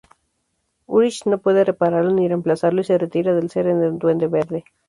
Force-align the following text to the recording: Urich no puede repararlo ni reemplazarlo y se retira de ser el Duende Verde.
Urich 0.87 1.27
no 1.27 1.37
puede 1.37 1.63
repararlo 1.63 2.09
ni 2.11 2.27
reemplazarlo 2.27 2.81
y 2.81 2.85
se 2.85 2.97
retira 2.97 3.35
de 3.35 3.47
ser 3.49 3.67
el 3.67 3.99
Duende 3.99 4.25
Verde. 4.25 4.63